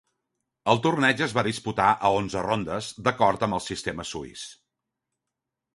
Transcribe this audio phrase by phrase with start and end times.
[0.71, 4.49] El torneig es va disputar a onze rondes, d'acord amb el sistema suís.